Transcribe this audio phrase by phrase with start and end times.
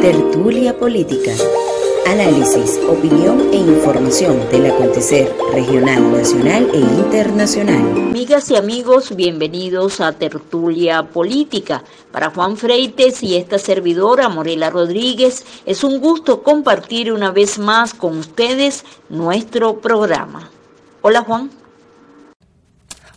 [0.00, 1.32] Tertulia Política.
[2.06, 7.82] Análisis, opinión e información del acontecer regional, nacional e internacional.
[8.08, 11.84] Amigas y amigos, bienvenidos a Tertulia Política.
[12.12, 17.92] Para Juan Freites y esta servidora, Morela Rodríguez, es un gusto compartir una vez más
[17.92, 20.50] con ustedes nuestro programa.
[21.02, 21.50] Hola Juan.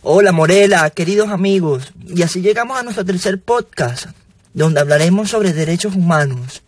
[0.02, 1.94] Hola Morela, queridos amigos.
[2.06, 4.08] Y así llegamos a nuestro tercer podcast,
[4.52, 6.63] donde hablaremos sobre derechos humanos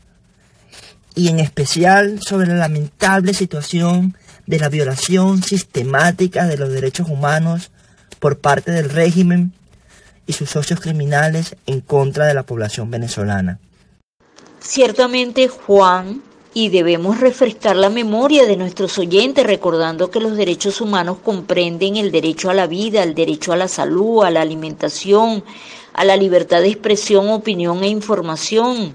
[1.17, 7.73] y en especial sobre la lamentable situación de la violación sistemática de los derechos humanos
[8.21, 9.53] por parte del régimen
[10.27, 13.59] y sus socios criminales en contra de la población venezolana.
[14.61, 16.23] Ciertamente, Juan,
[16.53, 22.13] y debemos refrescar la memoria de nuestros oyentes recordando que los derechos humanos comprenden el
[22.13, 25.45] derecho a la vida, el derecho a la salud, a la alimentación,
[25.95, 28.95] a la libertad de expresión, opinión e información,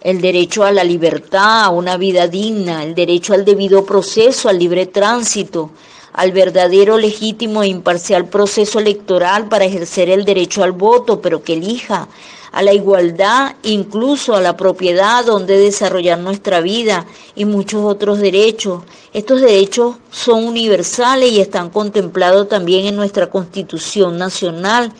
[0.00, 4.58] el derecho a la libertad, a una vida digna, el derecho al debido proceso, al
[4.58, 5.70] libre tránsito,
[6.12, 11.54] al verdadero, legítimo e imparcial proceso electoral para ejercer el derecho al voto, pero que
[11.54, 12.08] elija,
[12.50, 18.82] a la igualdad, incluso a la propiedad donde desarrollar nuestra vida y muchos otros derechos.
[19.12, 24.92] Estos derechos son universales y están contemplados también en nuestra Constitución Nacional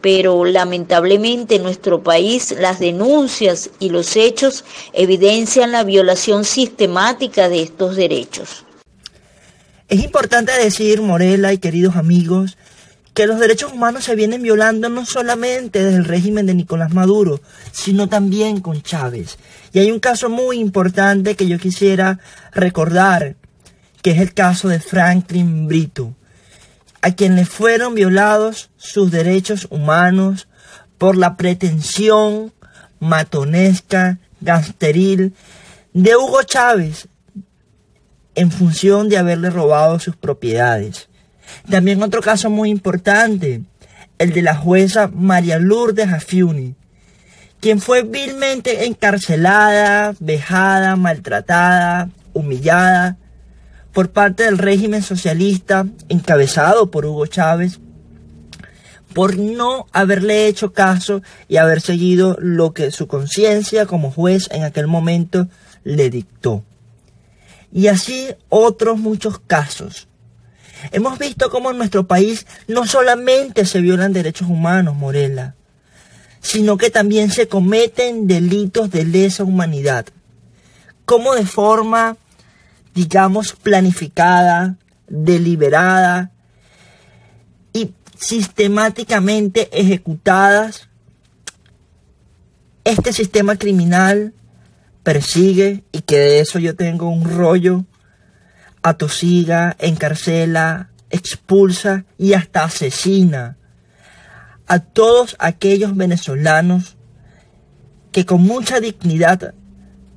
[0.00, 7.62] pero lamentablemente en nuestro país las denuncias y los hechos evidencian la violación sistemática de
[7.62, 8.64] estos derechos.
[9.88, 12.58] Es importante decir, Morela y queridos amigos,
[13.14, 17.40] que los derechos humanos se vienen violando no solamente desde el régimen de Nicolás Maduro,
[17.72, 19.38] sino también con Chávez.
[19.72, 22.20] Y hay un caso muy importante que yo quisiera
[22.52, 23.34] recordar,
[24.02, 26.14] que es el caso de Franklin Brito
[27.02, 30.48] a quien le fueron violados sus derechos humanos
[30.98, 32.52] por la pretensión
[33.00, 35.34] matonesca, gasteril
[35.92, 37.08] de Hugo Chávez
[38.34, 41.08] en función de haberle robado sus propiedades.
[41.68, 43.62] También otro caso muy importante,
[44.18, 46.74] el de la jueza María Lourdes Afiuni,
[47.60, 53.16] quien fue vilmente encarcelada, vejada, maltratada, humillada,
[53.92, 57.80] por parte del régimen socialista encabezado por Hugo Chávez
[59.12, 64.62] por no haberle hecho caso y haber seguido lo que su conciencia como juez en
[64.62, 65.48] aquel momento
[65.82, 66.62] le dictó.
[67.72, 70.08] Y así otros muchos casos.
[70.92, 75.54] Hemos visto cómo en nuestro país no solamente se violan derechos humanos, Morela,
[76.40, 80.06] sino que también se cometen delitos de lesa humanidad.
[81.04, 82.16] Como de forma
[82.98, 84.76] digamos, planificada,
[85.06, 86.32] deliberada
[87.72, 90.88] y sistemáticamente ejecutadas,
[92.82, 94.34] este sistema criminal
[95.04, 97.84] persigue, y que de eso yo tengo un rollo,
[98.82, 103.58] atosiga, encarcela, expulsa y hasta asesina
[104.66, 106.96] a todos aquellos venezolanos
[108.10, 109.54] que con mucha dignidad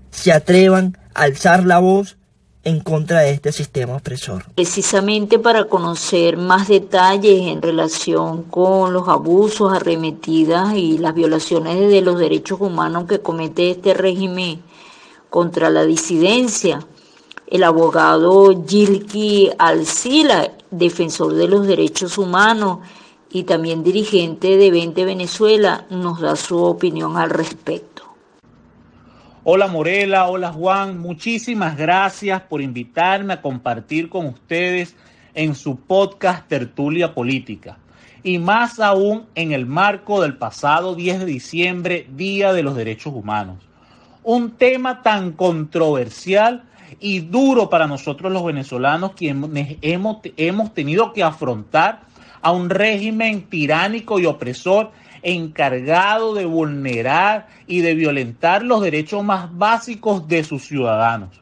[0.10, 2.18] se atrevan a alzar la voz
[2.64, 4.46] en contra de este sistema opresor.
[4.54, 12.02] Precisamente para conocer más detalles en relación con los abusos, arremetidas y las violaciones de
[12.02, 14.62] los derechos humanos que comete este régimen
[15.30, 16.86] contra la disidencia,
[17.48, 22.80] el abogado Gilki Alcila, defensor de los derechos humanos
[23.32, 27.91] y también dirigente de 20 Venezuela, nos da su opinión al respecto.
[29.44, 34.96] Hola Morela, hola Juan, muchísimas gracias por invitarme a compartir con ustedes
[35.34, 37.80] en su podcast Tertulia Política.
[38.22, 43.16] Y más aún en el marco del pasado 10 de diciembre, Día de los Derechos
[43.16, 43.58] Humanos.
[44.22, 46.62] Un tema tan controversial
[47.00, 52.02] y duro para nosotros los venezolanos quienes hemos, hemos tenido que afrontar
[52.44, 54.92] a un régimen tiránico y opresor
[55.24, 61.42] encargado de vulnerar y de violentar los derechos más básicos de sus ciudadanos.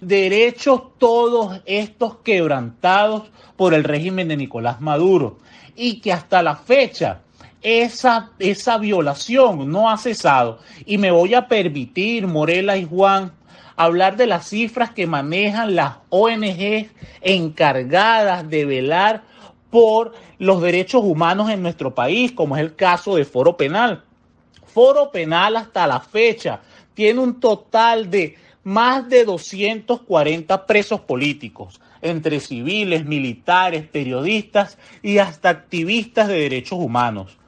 [0.00, 5.38] Derechos todos estos quebrantados por el régimen de Nicolás Maduro
[5.76, 7.20] y que hasta la fecha
[7.62, 10.58] esa, esa violación no ha cesado.
[10.86, 13.32] Y me voy a permitir, Morela y Juan,
[13.76, 16.88] hablar de las cifras que manejan las ONG
[17.22, 19.22] encargadas de velar
[19.70, 24.02] por los derechos humanos en nuestro país, como es el caso de Foro Penal.
[24.66, 26.60] Foro Penal hasta la fecha
[26.94, 35.48] tiene un total de más de 240 presos políticos, entre civiles, militares, periodistas y hasta
[35.48, 37.38] activistas de derechos humanos.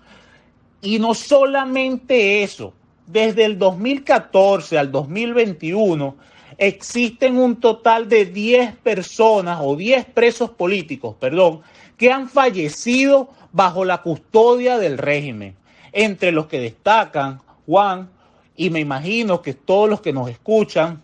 [0.80, 2.72] Y no solamente eso,
[3.06, 6.16] desde el 2014 al 2021
[6.58, 11.62] existen un total de 10 personas o 10 presos políticos, perdón,
[12.02, 15.54] que han fallecido bajo la custodia del régimen,
[15.92, 18.10] entre los que destacan Juan,
[18.56, 21.00] y me imagino que todos los que nos escuchan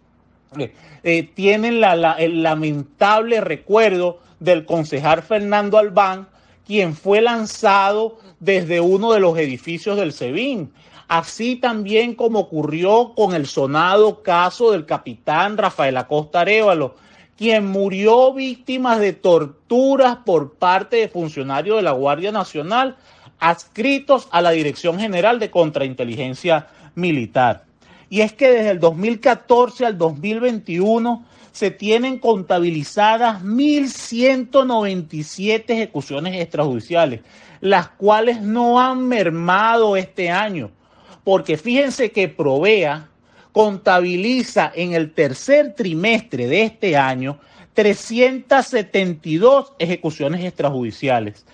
[0.58, 0.74] eh,
[1.04, 6.26] eh, tienen el lamentable recuerdo del concejal Fernando Albán,
[6.66, 10.72] quien fue lanzado desde uno de los edificios del SEBIN.
[11.06, 16.96] Así también como ocurrió con el sonado caso del capitán Rafael Acosta Arevalo,
[17.38, 22.96] quien murió víctima de torturas por parte de funcionarios de la Guardia Nacional
[23.38, 27.62] adscritos a la Dirección General de Contrainteligencia Militar.
[28.10, 37.20] Y es que desde el 2014 al 2021 se tienen contabilizadas 1.197 ejecuciones extrajudiciales,
[37.60, 40.72] las cuales no han mermado este año,
[41.22, 43.07] porque fíjense que Provea
[43.58, 47.40] contabiliza en el tercer trimestre de este año
[47.74, 51.44] 372 ejecuciones extrajudiciales.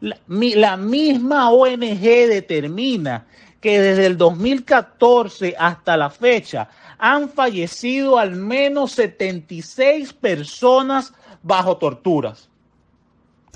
[0.00, 3.26] La, la misma ONG determina
[3.60, 11.12] que desde el 2014 hasta la fecha han fallecido al menos 76 personas
[11.42, 12.48] bajo torturas.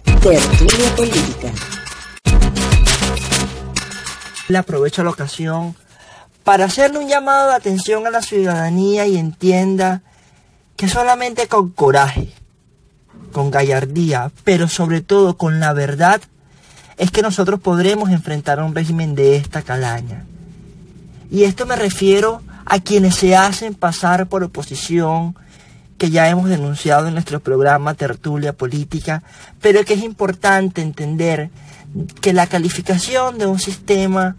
[0.05, 1.53] Tertulia política.
[4.49, 5.75] Le aprovecho la ocasión
[6.45, 10.03] para hacerle un llamado de atención a la ciudadanía y entienda
[10.77, 12.33] que solamente con coraje,
[13.33, 16.21] con gallardía, pero sobre todo con la verdad,
[16.99, 20.27] es que nosotros podremos enfrentar a un régimen de esta calaña.
[21.31, 25.35] Y esto me refiero a quienes se hacen pasar por oposición,
[25.97, 29.23] que ya hemos denunciado en nuestro programa Tertulia Política,
[29.61, 31.51] pero que es importante entender
[32.21, 34.37] que la calificación de un sistema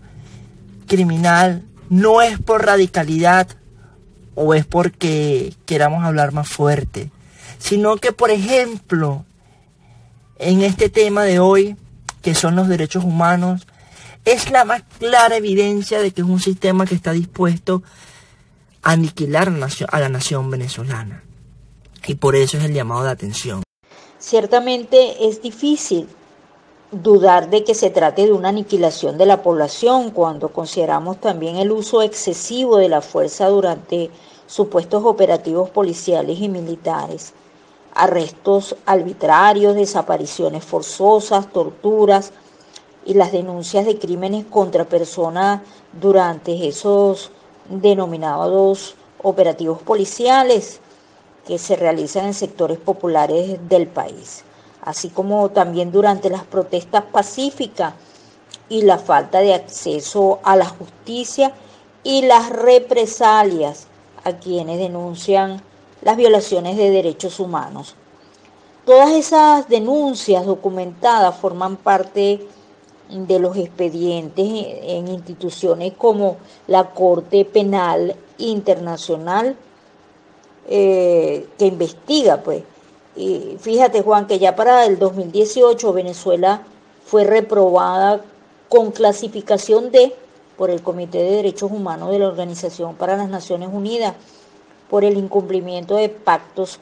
[0.87, 3.47] criminal no es por radicalidad
[4.35, 7.11] o es porque queramos hablar más fuerte,
[7.57, 9.25] sino que, por ejemplo,
[10.37, 11.77] en este tema de hoy,
[12.21, 13.67] que son los derechos humanos,
[14.25, 17.83] es la más clara evidencia de que es un sistema que está dispuesto
[18.81, 19.53] a aniquilar
[19.89, 21.23] a la nación venezolana.
[22.07, 23.63] Y por eso es el llamado de atención.
[24.19, 26.07] Ciertamente es difícil
[27.03, 31.71] dudar de que se trate de una aniquilación de la población cuando consideramos también el
[31.71, 34.09] uso excesivo de la fuerza durante
[34.47, 37.33] supuestos operativos policiales y militares.
[37.93, 42.31] Arrestos arbitrarios, desapariciones forzosas, torturas
[43.05, 45.61] y las denuncias de crímenes contra personas
[45.99, 47.31] durante esos
[47.69, 50.79] denominados operativos policiales
[51.45, 54.44] que se realizan en sectores populares del país,
[54.85, 57.93] así como también durante las protestas pacíficas
[58.69, 61.53] y la falta de acceso a la justicia
[62.03, 63.87] y las represalias
[64.23, 65.61] a quienes denuncian
[66.01, 67.95] las violaciones de derechos humanos.
[68.85, 72.47] Todas esas denuncias documentadas forman parte
[73.09, 79.55] de los expedientes en instituciones como la Corte Penal Internacional
[80.67, 82.63] eh, que investiga, pues.
[83.15, 86.63] Y fíjate, Juan, que ya para el 2018 Venezuela
[87.05, 88.21] fue reprobada
[88.67, 90.13] con clasificación D
[90.57, 94.15] por el Comité de Derechos Humanos de la Organización para las Naciones Unidas
[94.89, 96.79] por el incumplimiento de pactos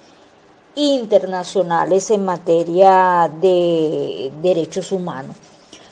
[0.75, 5.35] internacionales en materia de derechos humanos.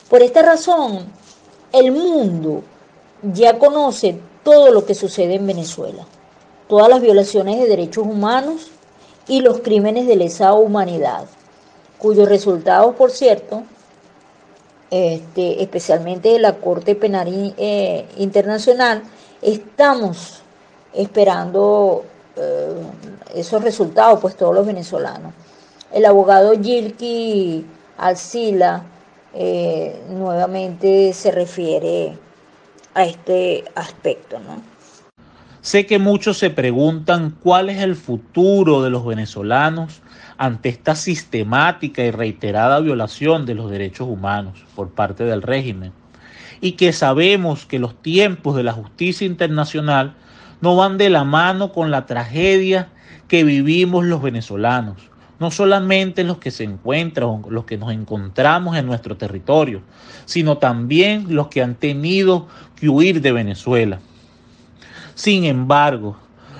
[0.08, 1.06] Por esta razón,
[1.72, 2.62] el mundo
[3.22, 6.04] ya conoce todo lo que sucede en Venezuela,
[6.68, 8.70] todas las violaciones de derechos humanos
[9.32, 11.24] y los crímenes de lesa humanidad,
[11.96, 13.62] cuyos resultados, por cierto,
[14.90, 19.02] este, especialmente de la Corte Penal eh, Internacional,
[19.40, 20.42] estamos
[20.92, 22.04] esperando
[22.36, 22.74] eh,
[23.34, 25.32] esos resultados, pues todos los venezolanos.
[25.94, 27.64] El abogado Gilki
[27.96, 28.82] Alcila
[29.32, 32.18] eh, nuevamente se refiere
[32.92, 34.71] a este aspecto, ¿no?
[35.62, 40.02] Sé que muchos se preguntan cuál es el futuro de los venezolanos
[40.36, 45.92] ante esta sistemática y reiterada violación de los derechos humanos por parte del régimen
[46.60, 50.14] y que sabemos que los tiempos de la justicia internacional
[50.60, 52.88] no van de la mano con la tragedia
[53.28, 54.96] que vivimos los venezolanos,
[55.38, 59.80] no solamente los que se encuentran, los que nos encontramos en nuestro territorio,
[60.24, 64.00] sino también los que han tenido que huir de Venezuela.
[65.22, 66.16] Sin embargo,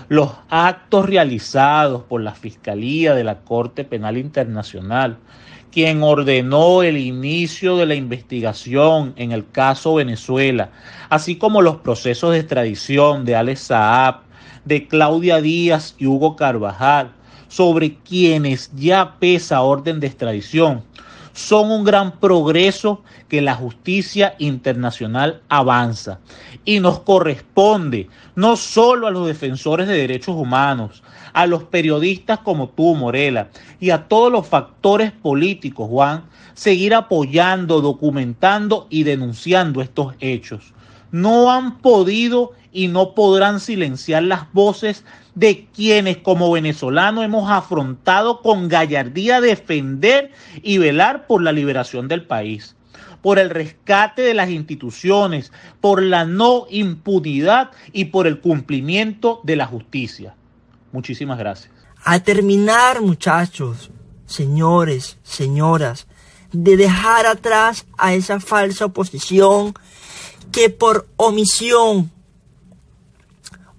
[0.09, 5.19] los actos realizados por la Fiscalía de la Corte Penal Internacional
[5.73, 10.71] quien ordenó el inicio de la investigación en el caso Venezuela,
[11.09, 14.21] así como los procesos de extradición de Alex Saab,
[14.65, 17.11] de Claudia Díaz y Hugo Carvajal,
[17.49, 20.85] sobre quienes ya pesa orden de extradición,
[21.33, 26.19] son un gran progreso que la justicia internacional avanza
[26.65, 32.69] y nos corresponde no solo a los defensores de derechos humanos, a los periodistas como
[32.69, 33.49] tú, Morela,
[33.81, 36.25] y a todos los factores políticos, Juan,
[36.55, 40.75] seguir apoyando, documentando y denunciando estos hechos.
[41.13, 45.05] No han podido y no podrán silenciar las voces
[45.35, 52.25] de quienes como venezolanos hemos afrontado con gallardía defender y velar por la liberación del
[52.25, 52.75] país,
[53.21, 59.57] por el rescate de las instituciones, por la no impunidad y por el cumplimiento de
[59.57, 60.35] la justicia.
[60.93, 61.73] Muchísimas gracias.
[62.05, 63.91] A terminar, muchachos,
[64.27, 66.07] señores, señoras,
[66.53, 69.73] de dejar atrás a esa falsa oposición
[70.53, 72.13] que por omisión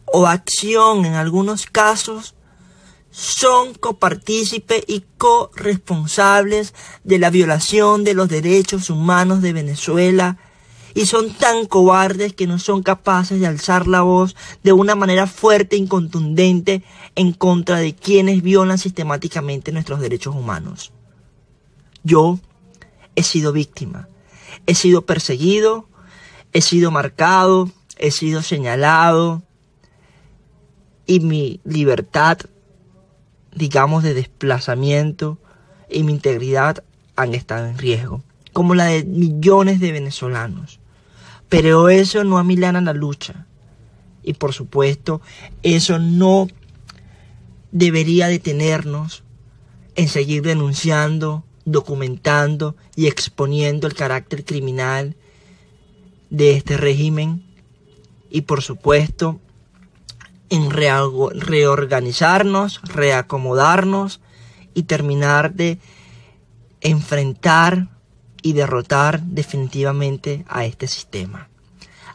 [0.06, 2.36] o acción en algunos casos
[3.12, 10.38] son copartícipes y corresponsables de la violación de los derechos humanos de Venezuela
[10.96, 15.28] y son tan cobardes que no son capaces de alzar la voz de una manera
[15.28, 16.84] fuerte y contundente
[17.16, 20.92] en contra de quienes violan sistemáticamente nuestros derechos humanos.
[22.04, 22.40] Yo
[23.16, 24.08] he sido víctima,
[24.66, 25.88] he sido perseguido,
[26.54, 29.44] he sido marcado, he sido señalado,
[31.06, 32.38] y mi libertad,
[33.54, 35.38] digamos, de desplazamiento
[35.90, 36.84] y mi integridad
[37.16, 40.80] han estado en riesgo, como la de millones de venezolanos.
[41.50, 43.46] Pero eso no amilana la lucha.
[44.24, 45.22] Y por supuesto,
[45.62, 46.48] eso no
[47.72, 49.24] debería detenernos
[49.96, 55.16] en seguir denunciando, documentando y exponiendo el carácter criminal
[56.34, 57.44] de este régimen
[58.32, 59.40] y por supuesto
[60.50, 64.20] en reorganizarnos, reacomodarnos
[64.74, 65.78] y terminar de
[66.82, 67.88] enfrentar
[68.42, 71.50] y derrotar definitivamente a este sistema.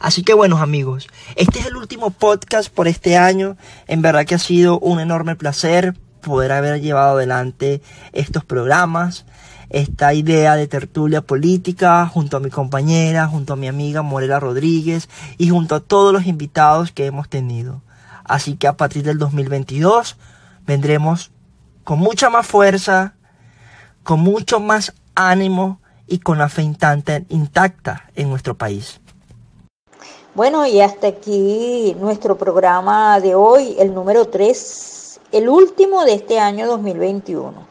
[0.01, 1.07] Así que buenos amigos,
[1.37, 3.55] este es el último podcast por este año.
[3.87, 9.25] En verdad que ha sido un enorme placer poder haber llevado adelante estos programas,
[9.69, 15.09] esta idea de tertulia política junto a mi compañera, junto a mi amiga Morela Rodríguez
[15.37, 17.81] y junto a todos los invitados que hemos tenido.
[18.23, 20.17] Así que a partir del 2022
[20.65, 21.31] vendremos
[21.83, 23.13] con mucha más fuerza,
[24.03, 28.99] con mucho más ánimo y con la fe intacta en nuestro país.
[30.35, 36.39] Bueno, y hasta aquí nuestro programa de hoy, el número 3, el último de este
[36.39, 37.68] año 2021.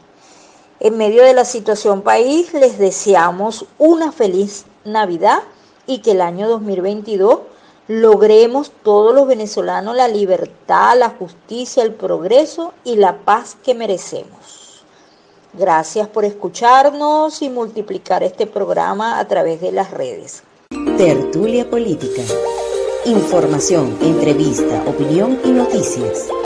[0.81, 5.43] En medio de la situación país, les deseamos una feliz Navidad
[5.85, 7.39] y que el año 2022
[7.89, 14.85] logremos todos los venezolanos la libertad, la justicia, el progreso y la paz que merecemos.
[15.51, 20.43] Gracias por escucharnos y multiplicar este programa a través de las redes.
[20.97, 22.21] Tertulia Política.
[23.05, 26.29] Información, entrevista, opinión y noticias.